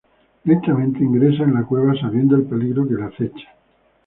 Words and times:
Lentamente 0.45 1.03
ingresa 1.03 1.43
a 1.43 1.47
la 1.47 1.61
cueva 1.63 1.93
sabiendo 1.93 2.35
el 2.35 2.45
peligro 2.45 2.87
que 2.87 2.95
le 2.95 3.03
acecha. 3.03 3.53